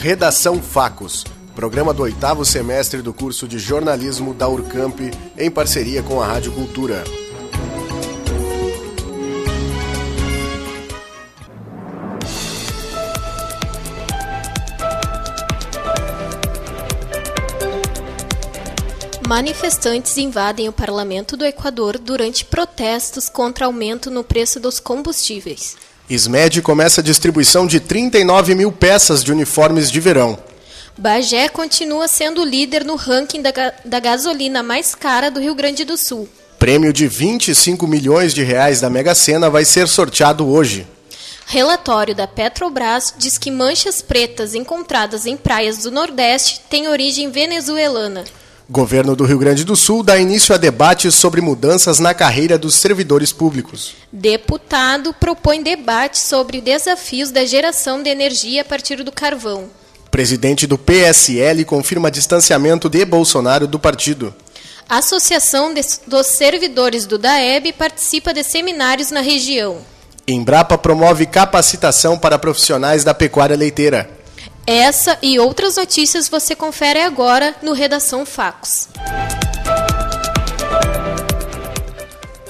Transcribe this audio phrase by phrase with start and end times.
[0.00, 1.24] Redação Facos,
[1.56, 5.00] programa do oitavo semestre do curso de jornalismo da Urcamp,
[5.36, 7.02] em parceria com a Rádio Cultura.
[19.26, 25.87] Manifestantes invadem o parlamento do Equador durante protestos contra aumento no preço dos combustíveis.
[26.10, 30.38] SMED começa a distribuição de 39 mil peças de uniformes de verão.
[30.96, 33.52] Bagé continua sendo líder no ranking da,
[33.84, 36.28] da gasolina mais cara do Rio Grande do Sul.
[36.58, 40.86] Prêmio de 25 milhões de reais da Mega Sena vai ser sorteado hoje.
[41.46, 48.24] Relatório da Petrobras diz que manchas pretas encontradas em praias do Nordeste têm origem venezuelana.
[48.70, 52.74] Governo do Rio Grande do Sul dá início a debates sobre mudanças na carreira dos
[52.74, 53.94] servidores públicos.
[54.12, 59.70] Deputado propõe debate sobre desafios da geração de energia a partir do carvão.
[60.10, 64.34] Presidente do PSL confirma distanciamento de Bolsonaro do partido.
[64.86, 65.72] A Associação
[66.06, 69.78] dos Servidores do DAEB participa de seminários na região.
[70.26, 74.17] Embrapa promove capacitação para profissionais da pecuária leiteira.
[74.70, 78.86] Essa e outras notícias você confere agora no Redação Facos.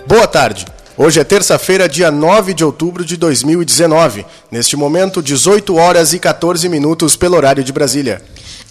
[0.04, 0.66] Boa tarde.
[0.96, 4.26] Hoje é terça-feira, dia 9 de outubro de 2019.
[4.50, 8.20] Neste momento, 18 horas e 14 minutos pelo horário de Brasília.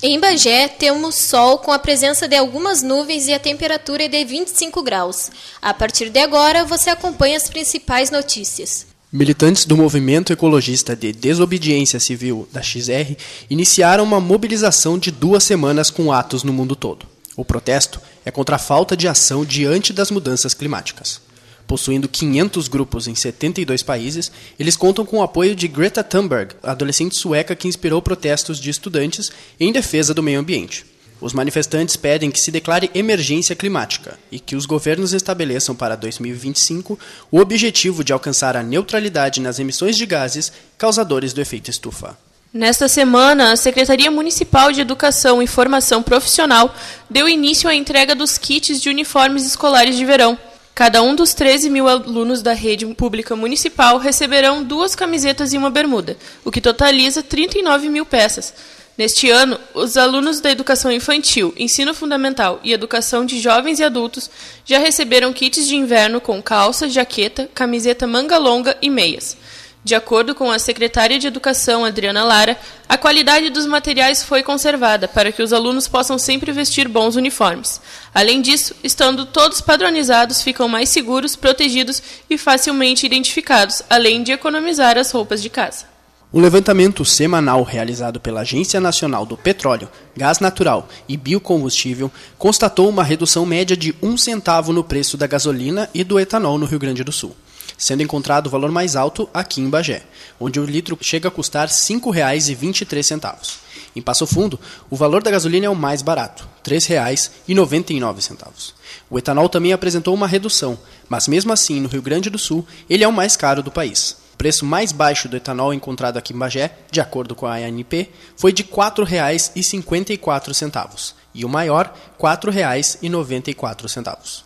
[0.03, 4.25] Em Bagé, temos sol com a presença de algumas nuvens e a temperatura é de
[4.25, 5.31] 25 graus.
[5.61, 8.96] A partir de agora, você acompanha as principais notícias.
[9.09, 13.15] Militantes do movimento ecologista de desobediência civil da XR
[13.49, 17.05] iniciaram uma mobilização de duas semanas com atos no mundo todo.
[17.33, 21.21] O protesto é contra a falta de ação diante das mudanças climáticas.
[21.65, 27.17] Possuindo 500 grupos em 72 países, eles contam com o apoio de Greta Thunberg, adolescente
[27.17, 30.85] sueca que inspirou protestos de estudantes em defesa do meio ambiente.
[31.19, 36.97] Os manifestantes pedem que se declare emergência climática e que os governos estabeleçam para 2025
[37.31, 42.17] o objetivo de alcançar a neutralidade nas emissões de gases causadores do efeito estufa.
[42.53, 46.73] Nesta semana, a Secretaria Municipal de Educação e Formação Profissional
[47.09, 50.37] deu início à entrega dos kits de uniformes escolares de verão.
[50.73, 55.71] Cada um dos 13 mil alunos da rede pública municipal receberão duas camisetas e uma
[55.71, 58.53] bermuda, o que totaliza 39 mil peças.
[58.97, 64.27] Neste ano, os alunos da educação infantil, ensino fundamental e educação de jovens e adultos
[64.65, 69.37] já receberam kits de inverno com calça, jaqueta, camiseta manga longa e meias.
[69.83, 72.59] De acordo com a secretária de Educação, Adriana Lara,
[72.89, 77.79] a qualidade dos materiais foi conservada para que os alunos possam sempre vestir bons uniformes.
[78.13, 84.97] Além disso, estando todos padronizados, ficam mais seguros, protegidos e facilmente identificados, além de economizar
[84.97, 85.96] as roupas de casa.
[86.37, 93.03] Um levantamento semanal realizado pela Agência Nacional do Petróleo, Gás Natural e Biocombustível constatou uma
[93.03, 97.03] redução média de um centavo no preço da gasolina e do etanol no Rio Grande
[97.03, 97.35] do Sul,
[97.75, 100.03] sendo encontrado o valor mais alto aqui em Bagé,
[100.39, 103.57] onde o litro chega a custar R$ 5,23.
[103.95, 104.59] Em Passo Fundo,
[104.91, 108.73] o valor da gasolina é o mais barato, R$ 3,99.
[109.09, 110.77] O etanol também apresentou uma redução,
[111.09, 114.26] mas mesmo assim, no Rio Grande do Sul, ele é o mais caro do país.
[114.37, 118.53] Preço mais baixo do etanol encontrado aqui em Bagé, de acordo com a ANP, foi
[118.53, 124.43] de R$ 4,54 e o maior, R$ 4,94.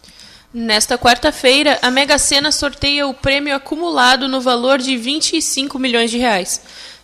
[0.54, 6.18] Nesta quarta-feira, a Mega Sena sorteia o prêmio acumulado no valor de 25 milhões de
[6.18, 6.62] reais.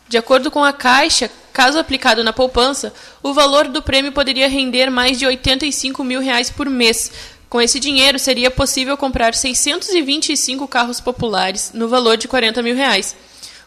[0.10, 2.94] De acordo com a Caixa, caso aplicado na poupança,
[3.24, 7.12] o valor do prêmio poderia render mais de 85 mil reais por mês,
[7.50, 13.16] com esse dinheiro, seria possível comprar 625 carros populares, no valor de 40 mil reais.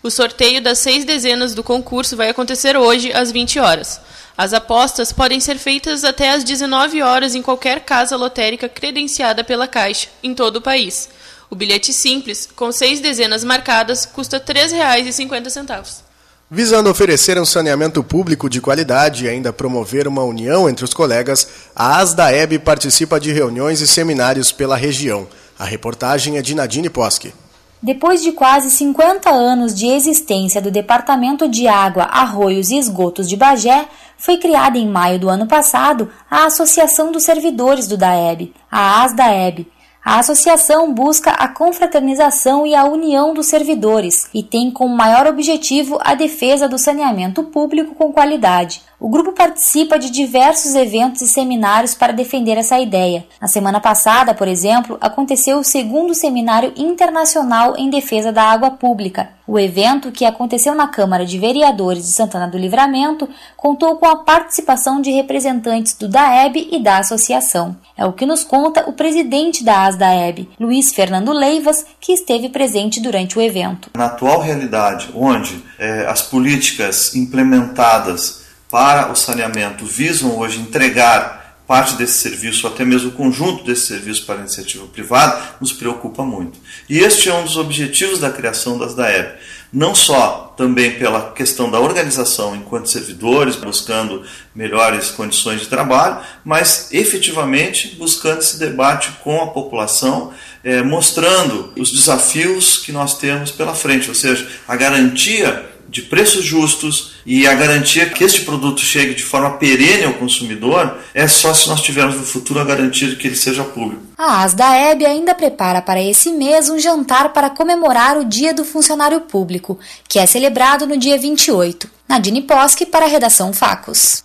[0.03, 4.01] O sorteio das seis dezenas do concurso vai acontecer hoje, às 20 horas.
[4.37, 9.69] As apostas podem ser feitas até às 19 horas em qualquer casa lotérica credenciada pela
[9.69, 11.09] Caixa, em todo o país.
[11.51, 16.10] O bilhete simples, com seis dezenas marcadas, custa R$ 3,50.
[16.53, 21.47] Visando oferecer um saneamento público de qualidade e ainda promover uma união entre os colegas,
[21.77, 25.29] a ASDAEB participa de reuniões e seminários pela região.
[25.57, 27.33] A reportagem é de Nadine Posque.
[27.81, 33.37] Depois de quase 50 anos de existência do Departamento de Água, Arroios e Esgotos de
[33.37, 33.87] Bagé,
[34.19, 39.69] foi criada em maio do ano passado a Associação dos Servidores do DAEB, a ASDAEB,
[40.03, 45.99] a associação busca a confraternização e a união dos servidores e tem como maior objetivo
[46.01, 48.83] a defesa do saneamento público com qualidade.
[49.01, 53.27] O grupo participa de diversos eventos e seminários para defender essa ideia.
[53.41, 59.31] Na semana passada, por exemplo, aconteceu o segundo seminário internacional em defesa da água pública.
[59.47, 63.27] O evento, que aconteceu na Câmara de Vereadores de Santana do Livramento,
[63.57, 67.75] contou com a participação de representantes do DAEB e da associação.
[67.97, 73.01] É o que nos conta o presidente da ASDAEB, Luiz Fernando Leivas, que esteve presente
[73.01, 73.91] durante o evento.
[73.97, 78.40] Na atual realidade, onde eh, as políticas implementadas
[78.71, 83.87] para o saneamento visam hoje entregar parte desse serviço, ou até mesmo o conjunto desse
[83.87, 86.59] serviço para a iniciativa privada, nos preocupa muito.
[86.89, 89.39] E este é um dos objetivos da criação das DAEB.
[89.73, 96.89] Não só também pela questão da organização enquanto servidores, buscando melhores condições de trabalho, mas
[96.91, 100.33] efetivamente buscando esse debate com a população,
[100.65, 106.45] eh, mostrando os desafios que nós temos pela frente, ou seja, a garantia de preços
[106.45, 111.53] justos e a garantia que este produto chegue de forma perene ao consumidor é só
[111.53, 114.01] se nós tivermos no futuro a garantia de que ele seja público.
[114.17, 119.23] A ASDAEB ainda prepara para esse mês um jantar para comemorar o Dia do Funcionário
[119.23, 121.91] Público, que é celebrado no dia 28.
[122.09, 124.23] Nadine Posque para a redação Facos.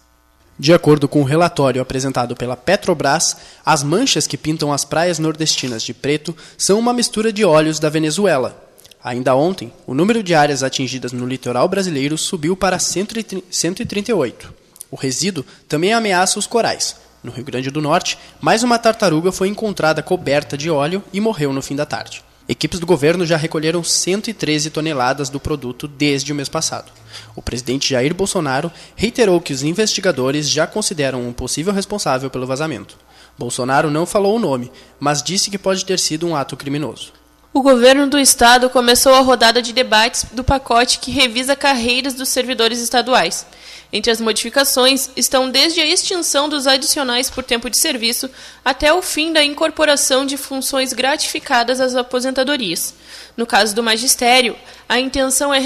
[0.58, 3.36] De acordo com o relatório apresentado pela Petrobras,
[3.66, 7.90] as manchas que pintam as praias nordestinas de preto são uma mistura de óleos da
[7.90, 8.65] Venezuela,
[9.06, 14.52] Ainda ontem, o número de áreas atingidas no litoral brasileiro subiu para 138.
[14.90, 16.96] O resíduo também ameaça os corais.
[17.24, 21.54] No Rio Grande do Norte, mais uma tartaruga foi encontrada coberta de óleo e morreu
[21.54, 22.24] no fim da tarde.
[22.50, 26.92] Equipes do governo já recolheram 113 toneladas do produto desde o mês passado.
[27.36, 32.98] O presidente Jair Bolsonaro reiterou que os investigadores já consideram um possível responsável pelo vazamento.
[33.38, 37.14] Bolsonaro não falou o nome, mas disse que pode ter sido um ato criminoso.
[37.56, 42.28] O governo do estado começou a rodada de debates do pacote que revisa carreiras dos
[42.28, 43.48] servidores estaduais.
[43.94, 48.30] Entre as modificações estão desde a extinção dos adicionais por tempo de serviço
[48.66, 52.94] até o fim da incorporação de funções gratificadas às aposentadorias.
[53.38, 54.58] No caso do magistério,
[54.90, 55.62] a intenção é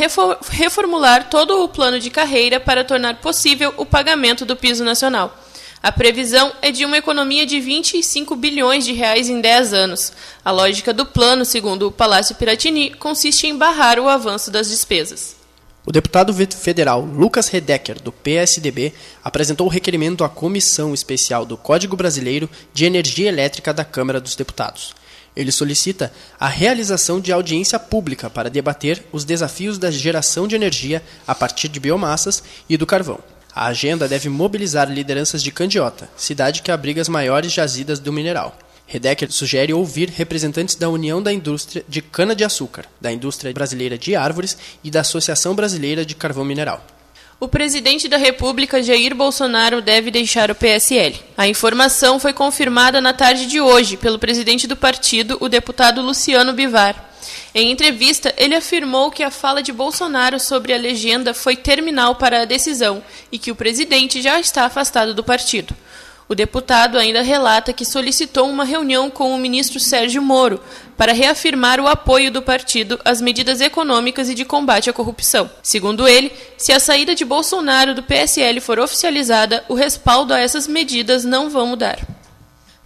[0.51, 5.35] reformular todo o plano de carreira para tornar possível o pagamento do piso nacional.
[5.81, 10.11] A previsão é de uma economia de 25 bilhões de reais em 10 anos.
[10.43, 15.37] A lógica do plano, segundo o Palácio Piratini, consiste em barrar o avanço das despesas.
[15.85, 18.93] O deputado federal Lucas Redecker, do PSDB,
[19.23, 24.35] apresentou o requerimento à Comissão Especial do Código Brasileiro de Energia Elétrica da Câmara dos
[24.35, 24.93] Deputados.
[25.33, 31.01] Ele solicita a realização de audiência pública para debater os desafios da geração de energia
[31.25, 33.19] a partir de biomassas e do carvão.
[33.55, 38.57] A agenda deve mobilizar lideranças de Candiota, cidade que abriga as maiores jazidas do mineral.
[38.85, 44.57] Redecker sugere ouvir representantes da União da Indústria de Cana-de-Açúcar, da Indústria Brasileira de Árvores
[44.83, 46.83] e da Associação Brasileira de Carvão Mineral.
[47.39, 51.19] O presidente da República, Jair Bolsonaro, deve deixar o PSL.
[51.37, 56.51] A informação foi confirmada na tarde de hoje pelo presidente do partido, o deputado Luciano
[56.51, 57.08] Bivar.
[57.53, 62.41] Em entrevista, ele afirmou que a fala de Bolsonaro sobre a legenda foi terminal para
[62.41, 65.75] a decisão e que o presidente já está afastado do partido.
[66.29, 70.61] O deputado ainda relata que solicitou uma reunião com o ministro Sérgio Moro
[70.95, 75.49] para reafirmar o apoio do partido às medidas econômicas e de combate à corrupção.
[75.63, 80.67] Segundo ele, se a saída de Bolsonaro do PSL for oficializada, o respaldo a essas
[80.67, 82.18] medidas não vão mudar.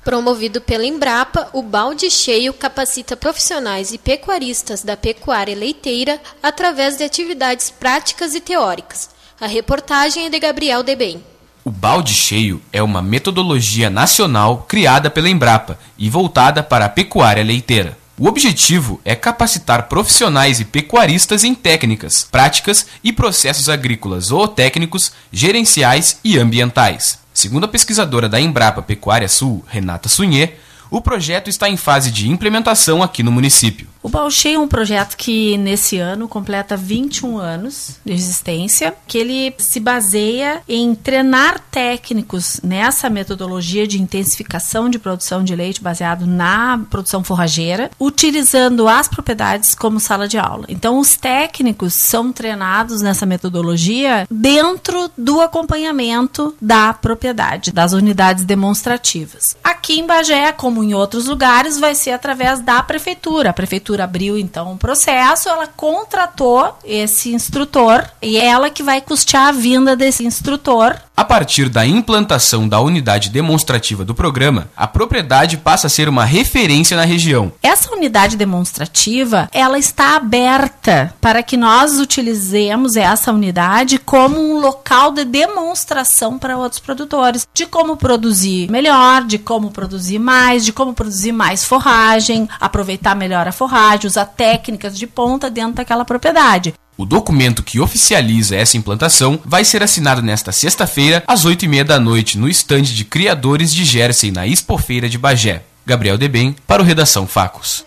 [0.04, 7.06] Promovido pela Embrapa, o balde cheio capacita profissionais e pecuaristas da pecuária leiteira através de
[7.06, 9.10] atividades práticas e teóricas.
[9.40, 11.24] A reportagem é de Gabriel Debem.
[11.64, 17.44] O balde cheio é uma metodologia nacional criada pela Embrapa e voltada para a pecuária
[17.44, 17.98] leiteira.
[18.20, 25.14] O objetivo é capacitar profissionais e pecuaristas em técnicas, práticas e processos agrícolas ou técnicos,
[25.32, 27.23] gerenciais e ambientais.
[27.34, 30.54] Segundo a pesquisadora da Embrapa Pecuária Sul, Renata Sunhê,
[30.92, 33.88] o projeto está em fase de implementação aqui no município.
[34.04, 39.56] O Balchei é um projeto que nesse ano completa 21 anos de existência, que ele
[39.58, 46.82] se baseia em treinar técnicos nessa metodologia de intensificação de produção de leite baseado na
[46.90, 50.66] produção forrageira, utilizando as propriedades como sala de aula.
[50.68, 59.56] Então os técnicos são treinados nessa metodologia dentro do acompanhamento da propriedade, das unidades demonstrativas.
[59.64, 63.52] Aqui em Bagé, como em outros lugares, vai ser através da prefeitura.
[63.52, 68.84] A prefeitura prefeitura abriu então um processo, ela contratou esse instrutor e é ela que
[68.84, 70.96] vai custear a vinda desse instrutor.
[71.16, 76.26] A partir da implantação da unidade demonstrativa do programa, a propriedade passa a ser uma
[76.26, 77.52] referência na região.
[77.62, 85.12] Essa unidade demonstrativa, ela está aberta para que nós utilizemos essa unidade como um local
[85.12, 90.96] de demonstração para outros produtores de como produzir melhor, de como produzir mais, de como
[90.96, 96.74] produzir mais forragem, aproveitar melhor a forragem, usar técnicas de ponta dentro daquela propriedade.
[96.96, 102.38] O documento que oficializa essa implantação vai ser assinado nesta sexta-feira, às 8h30 da noite,
[102.38, 105.64] no estande de criadores de Jersey na Expofeira de Bagé.
[105.86, 107.84] Gabriel Debem, para o Redação Facos.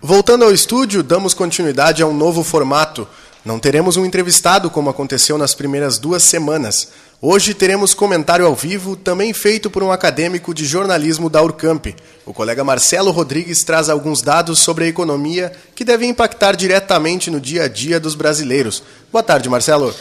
[0.00, 3.06] Voltando ao estúdio, damos continuidade a um novo formato.
[3.44, 6.88] Não teremos um entrevistado como aconteceu nas primeiras duas semanas.
[7.20, 11.86] Hoje teremos comentário ao vivo, também feito por um acadêmico de jornalismo da Urcamp.
[12.24, 17.40] O colega Marcelo Rodrigues traz alguns dados sobre a economia que devem impactar diretamente no
[17.40, 18.84] dia a dia dos brasileiros.
[19.10, 19.92] Boa tarde, Marcelo.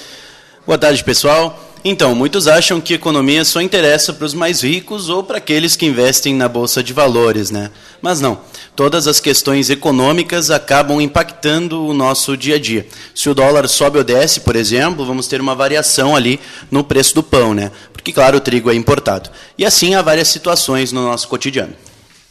[0.63, 1.66] Boa tarde, pessoal.
[1.83, 5.85] Então, muitos acham que economia só interessa para os mais ricos ou para aqueles que
[5.85, 7.71] investem na bolsa de valores, né?
[8.01, 8.39] Mas não.
[8.75, 12.85] Todas as questões econômicas acabam impactando o nosso dia a dia.
[13.15, 17.15] Se o dólar sobe ou desce, por exemplo, vamos ter uma variação ali no preço
[17.15, 17.71] do pão, né?
[17.91, 19.29] Porque claro, o trigo é importado.
[19.57, 21.73] E assim há várias situações no nosso cotidiano.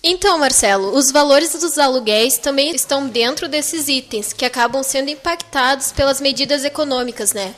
[0.09, 5.91] Então, Marcelo, os valores dos aluguéis também estão dentro desses itens que acabam sendo impactados
[5.91, 7.55] pelas medidas econômicas, né?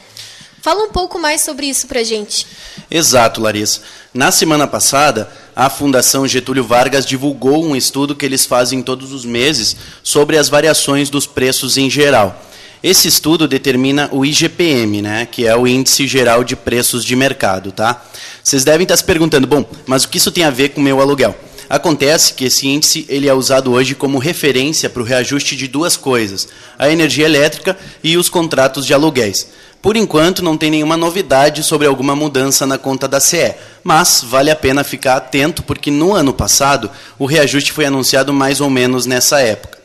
[0.60, 2.46] Fala um pouco mais sobre isso para gente.
[2.90, 3.80] Exato, Larissa.
[4.12, 9.24] Na semana passada, a Fundação Getúlio Vargas divulgou um estudo que eles fazem todos os
[9.24, 12.44] meses sobre as variações dos preços em geral.
[12.82, 17.72] Esse estudo determina o IGPM, né, que é o Índice Geral de Preços de Mercado.
[17.72, 18.04] Tá?
[18.42, 20.84] Vocês devem estar se perguntando, bom, mas o que isso tem a ver com o
[20.84, 21.36] meu aluguel?
[21.68, 25.96] Acontece que esse índice ele é usado hoje como referência para o reajuste de duas
[25.96, 26.48] coisas,
[26.78, 29.48] a energia elétrica e os contratos de aluguéis.
[29.82, 34.50] Por enquanto, não tem nenhuma novidade sobre alguma mudança na conta da CE, mas vale
[34.50, 39.06] a pena ficar atento porque no ano passado o reajuste foi anunciado mais ou menos
[39.06, 39.78] nessa época.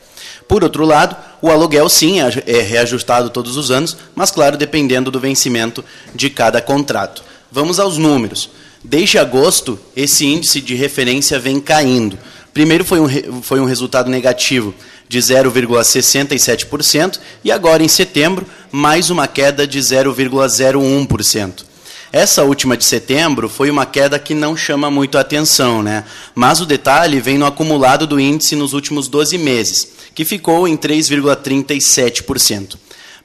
[0.48, 5.10] Por outro lado, o aluguel sim é, é reajustado todos os anos, mas claro, dependendo
[5.10, 7.22] do vencimento de cada contrato.
[7.52, 8.50] Vamos aos números.
[8.84, 12.18] Desde agosto, esse índice de referência vem caindo.
[12.52, 13.08] Primeiro foi um,
[13.42, 14.74] foi um resultado negativo
[15.08, 21.64] de 0,67% e agora em setembro mais uma queda de 0,01%.
[22.12, 26.04] Essa última de setembro foi uma queda que não chama muito a atenção, né?
[26.34, 30.76] Mas o detalhe vem no acumulado do índice nos últimos 12 meses, que ficou em
[30.76, 32.76] 3,37%.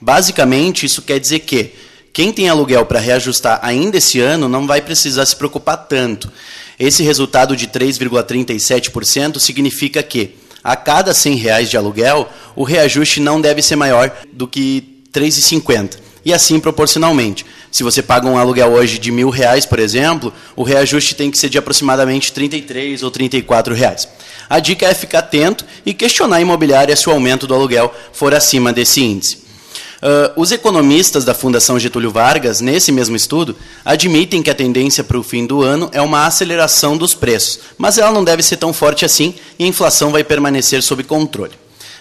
[0.02, 1.74] Basicamente, isso quer dizer que
[2.12, 6.32] quem tem aluguel para reajustar ainda esse ano não vai precisar se preocupar tanto.
[6.80, 13.40] Esse resultado de 3,37% significa que a cada 100 reais de aluguel, o reajuste não
[13.40, 15.98] deve ser maior do que 3,50.
[16.26, 17.46] E assim proporcionalmente.
[17.72, 21.38] Se você paga um aluguel hoje de mil reais, por exemplo, o reajuste tem que
[21.38, 24.08] ser de aproximadamente 33 ou 34 reais.
[24.50, 28.34] A dica é ficar atento e questionar a imobiliária se o aumento do aluguel for
[28.34, 29.49] acima desse índice.
[30.02, 33.54] Uh, os economistas da Fundação Getúlio Vargas, nesse mesmo estudo,
[33.84, 37.98] admitem que a tendência para o fim do ano é uma aceleração dos preços, mas
[37.98, 41.52] ela não deve ser tão forte assim e a inflação vai permanecer sob controle.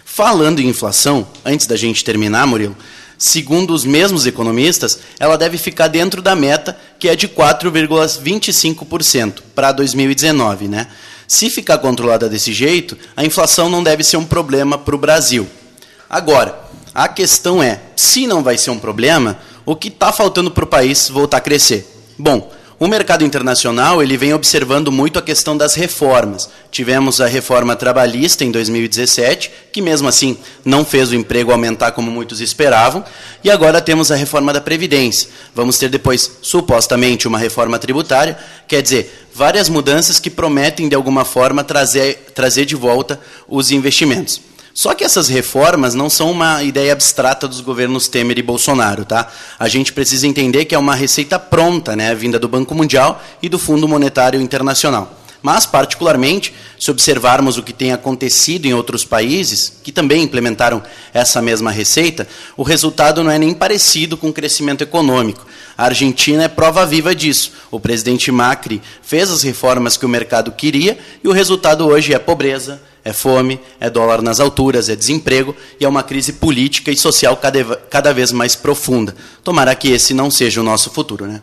[0.05, 2.77] Falando em inflação, antes da gente terminar, Murilo,
[3.19, 9.73] segundo os mesmos economistas, ela deve ficar dentro da meta, que é de 4,25% para
[9.73, 10.69] 2019.
[10.69, 10.87] Né?
[11.27, 15.49] Se ficar controlada desse jeito, a inflação não deve ser um problema para o Brasil.
[16.09, 16.68] Agora,
[16.99, 20.67] a questão é, se não vai ser um problema, o que está faltando para o
[20.67, 21.89] país voltar a crescer?
[22.19, 26.51] Bom, o mercado internacional ele vem observando muito a questão das reformas.
[26.73, 32.11] Tivemos a reforma trabalhista em 2017, que mesmo assim não fez o emprego aumentar como
[32.11, 33.05] muitos esperavam,
[33.45, 35.29] e agora temos a reforma da Previdência.
[35.55, 38.37] Vamos ter depois, supostamente, uma reforma tributária,
[38.67, 44.48] quer dizer, várias mudanças que prometem, de alguma forma, trazer, trazer de volta os investimentos.
[44.79, 49.27] Só que essas reformas não são uma ideia abstrata dos governos Temer e Bolsonaro, tá?
[49.59, 53.49] A gente precisa entender que é uma receita pronta, né, vinda do Banco Mundial e
[53.49, 55.19] do Fundo Monetário Internacional.
[55.43, 60.81] Mas, particularmente, se observarmos o que tem acontecido em outros países, que também implementaram
[61.13, 65.45] essa mesma receita, o resultado não é nem parecido com o crescimento econômico.
[65.77, 67.51] A Argentina é prova viva disso.
[67.69, 72.19] O presidente Macri fez as reformas que o mercado queria e o resultado hoje é
[72.21, 76.97] pobreza, é fome, é dólar nas alturas, é desemprego e é uma crise política e
[76.97, 77.41] social
[77.91, 79.17] cada, vez mais profunda.
[79.43, 81.41] Tomara que esse não seja o nosso futuro, né?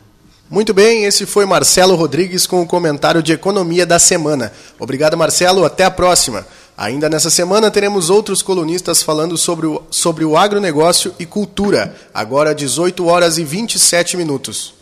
[0.48, 4.54] Muito bem, esse foi Marcelo Rodrigues com o comentário de economia da semana.
[4.78, 6.46] Obrigado, Marcelo, até a próxima.
[6.78, 12.54] Ainda nessa semana teremos outros colunistas falando sobre o, sobre o agronegócio e cultura, agora
[12.54, 14.76] 18 horas e 27 minutos.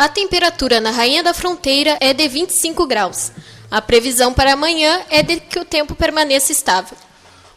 [0.00, 3.30] A temperatura na Rainha da Fronteira é de 25 graus.
[3.70, 6.96] A previsão para amanhã é de que o tempo permaneça estável.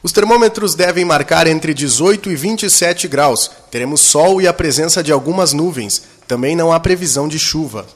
[0.04, 3.50] Os termômetros devem marcar entre 18 e 27 graus.
[3.72, 6.04] Teremos sol e a presença de algumas nuvens.
[6.28, 7.88] Também não há previsão de chuva.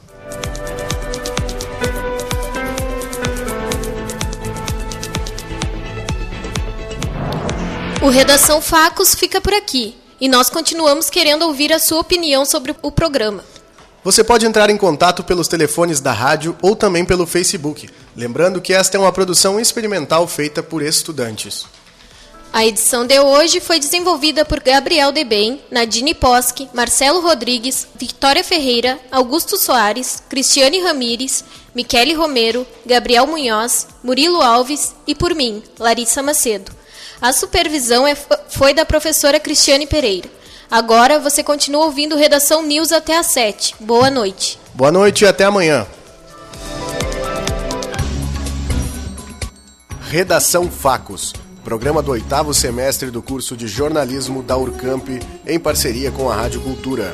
[8.00, 12.74] O Redação Facos fica por aqui e nós continuamos querendo ouvir a sua opinião sobre
[12.80, 13.44] o programa.
[14.08, 17.90] Você pode entrar em contato pelos telefones da rádio ou também pelo Facebook.
[18.16, 21.66] Lembrando que esta é uma produção experimental feita por estudantes.
[22.50, 28.98] A edição de hoje foi desenvolvida por Gabriel Debem, Nadine Posque, Marcelo Rodrigues, Victoria Ferreira,
[29.12, 36.72] Augusto Soares, Cristiane Ramires, Michele Romero, Gabriel Munhoz, Murilo Alves e por mim, Larissa Macedo.
[37.20, 38.16] A supervisão é,
[38.48, 40.37] foi da professora Cristiane Pereira.
[40.70, 43.76] Agora você continua ouvindo Redação News até às 7.
[43.80, 44.60] Boa noite.
[44.74, 45.86] Boa noite e até amanhã.
[50.10, 51.34] Redação Facos,
[51.64, 55.08] programa do oitavo semestre do curso de jornalismo da Urcamp,
[55.46, 57.12] em parceria com a Rádio Cultura.